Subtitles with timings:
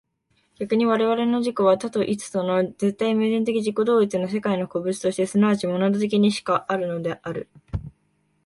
[0.55, 7.49] 逆に我々の自己は多と一との絶対矛盾的自己同一の世界の個物として即ちモナド的にしかあるのである。